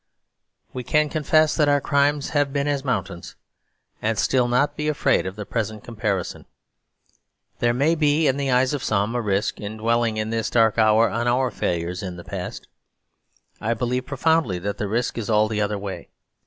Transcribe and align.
We 0.73 0.83
can 0.83 1.09
confess 1.09 1.55
that 1.55 1.69
our 1.69 1.79
crimes 1.79 2.29
have 2.31 2.51
been 2.51 2.67
as 2.67 2.83
mountains, 2.83 3.35
and 4.01 4.17
still 4.17 4.47
not 4.47 4.75
be 4.75 4.87
afraid 4.87 5.27
of 5.27 5.35
the 5.35 5.45
present 5.45 5.83
comparison. 5.83 6.47
There 7.59 7.75
may 7.75 7.93
be, 7.93 8.25
in 8.25 8.37
the 8.37 8.49
eyes 8.49 8.73
of 8.73 8.83
some, 8.83 9.13
a 9.13 9.21
risk 9.21 9.59
in 9.61 9.77
dwelling 9.77 10.17
in 10.17 10.31
this 10.31 10.49
dark 10.49 10.79
hour 10.79 11.07
on 11.07 11.27
our 11.27 11.51
failures 11.51 12.01
in 12.01 12.15
the 12.15 12.23
past: 12.23 12.67
I 13.61 13.75
believe 13.75 14.07
profoundly 14.07 14.57
that 14.57 14.79
the 14.79 14.87
risk 14.87 15.19
is 15.19 15.29
all 15.29 15.47
the 15.47 15.61
other 15.61 15.77
way. 15.77 16.09